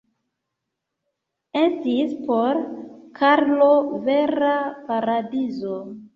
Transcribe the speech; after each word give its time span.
Estis 1.61 2.15
por 2.31 2.63
Karlo 3.21 3.69
vera 4.09 4.57
paradizo. 4.91 5.79